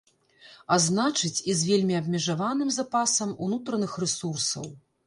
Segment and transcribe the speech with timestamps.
[0.75, 4.67] А значыць, і з вельмі абмежаваным запасам унутраных рэсурсаў.